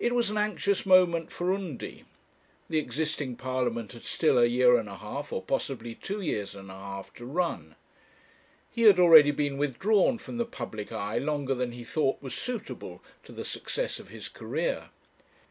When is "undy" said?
1.52-2.06